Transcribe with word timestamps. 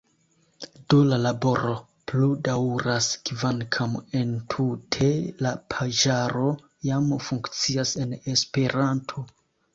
Do, 0.93 1.01
la 1.09 1.17
laboro 1.23 1.73
plu 2.11 2.29
daŭras, 2.47 3.09
kvankam 3.31 3.93
entute 4.21 5.11
la 5.47 5.53
paĝaro 5.75 6.49
jam 6.89 7.15
funkcias 7.29 7.95
en 8.07 8.19
Esperanto. 8.37 9.29